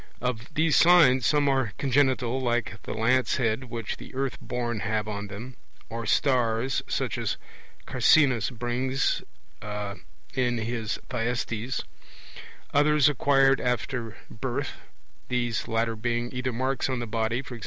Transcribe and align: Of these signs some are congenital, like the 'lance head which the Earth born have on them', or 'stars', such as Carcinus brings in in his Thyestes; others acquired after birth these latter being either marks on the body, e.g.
Of 0.19 0.51
these 0.55 0.75
signs 0.77 1.27
some 1.27 1.47
are 1.47 1.73
congenital, 1.77 2.41
like 2.41 2.81
the 2.85 2.93
'lance 2.95 3.35
head 3.37 3.65
which 3.65 3.97
the 3.97 4.15
Earth 4.15 4.35
born 4.41 4.79
have 4.79 5.07
on 5.07 5.27
them', 5.27 5.57
or 5.89 6.07
'stars', 6.07 6.81
such 6.87 7.19
as 7.19 7.37
Carcinus 7.85 8.49
brings 8.49 9.21
in 9.61 10.01
in 10.33 10.57
his 10.57 10.97
Thyestes; 11.07 11.83
others 12.73 13.09
acquired 13.09 13.61
after 13.61 14.17
birth 14.27 14.71
these 15.27 15.67
latter 15.67 15.95
being 15.95 16.33
either 16.33 16.51
marks 16.51 16.89
on 16.89 16.97
the 16.97 17.05
body, 17.05 17.37
e.g. 17.37 17.59